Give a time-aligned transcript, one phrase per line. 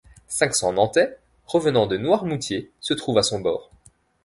[0.27, 3.69] Cinq cents Nantais, revenant de Noirmoutier, se trouvent à son bord.